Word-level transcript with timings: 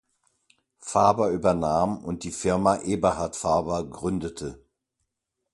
Faber 0.79 1.29
übernahm 1.29 2.03
und 2.03 2.23
die 2.23 2.31
Firma 2.31 2.77
Eberhard 2.79 3.35
Faber 3.35 3.87
gründete. 3.87 4.59